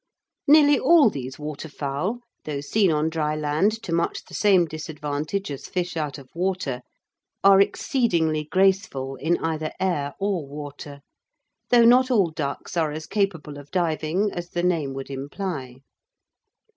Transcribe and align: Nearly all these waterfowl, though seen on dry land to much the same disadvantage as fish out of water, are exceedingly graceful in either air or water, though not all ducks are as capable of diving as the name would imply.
Nearly 0.47 0.79
all 0.79 1.11
these 1.11 1.37
waterfowl, 1.37 2.21
though 2.45 2.59
seen 2.61 2.91
on 2.91 3.07
dry 3.07 3.35
land 3.35 3.83
to 3.83 3.93
much 3.93 4.25
the 4.25 4.33
same 4.33 4.65
disadvantage 4.65 5.51
as 5.51 5.67
fish 5.67 5.95
out 5.95 6.17
of 6.17 6.27
water, 6.33 6.81
are 7.43 7.61
exceedingly 7.61 8.45
graceful 8.45 9.15
in 9.17 9.37
either 9.37 9.71
air 9.79 10.15
or 10.19 10.47
water, 10.47 11.01
though 11.69 11.85
not 11.85 12.09
all 12.09 12.31
ducks 12.31 12.75
are 12.75 12.91
as 12.91 13.05
capable 13.05 13.59
of 13.59 13.69
diving 13.69 14.31
as 14.33 14.49
the 14.49 14.63
name 14.63 14.95
would 14.95 15.11
imply. 15.11 15.77